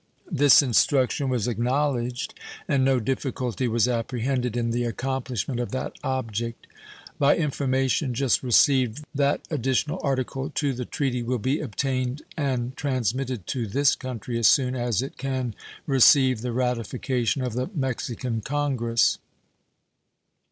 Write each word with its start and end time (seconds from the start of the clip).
This 0.31 0.63
instruction 0.63 1.29
was 1.29 1.47
acknowledged, 1.47 2.33
and 2.67 2.83
no 2.83 2.99
difficulty 2.99 3.67
was 3.67 3.87
apprehended 3.87 4.57
in 4.57 4.71
the 4.71 4.83
accomplishment 4.83 5.59
of 5.59 5.69
that 5.73 5.93
object. 6.03 6.65
By 7.19 7.37
information 7.37 8.15
just 8.15 8.41
received 8.41 9.03
that 9.13 9.41
additional 9.51 9.99
article 10.01 10.49
to 10.55 10.73
the 10.73 10.85
treaty 10.85 11.21
will 11.21 11.37
be 11.37 11.59
obtained 11.59 12.23
and 12.35 12.75
transmitted 12.75 13.45
to 13.53 13.67
this 13.67 13.93
country 13.93 14.39
as 14.39 14.47
soon 14.47 14.75
as 14.75 15.03
it 15.03 15.19
can 15.19 15.53
receive 15.85 16.41
the 16.41 16.51
ratification 16.51 17.43
of 17.43 17.53
the 17.53 17.69
Mexican 17.75 18.41
Congress. 18.41 19.19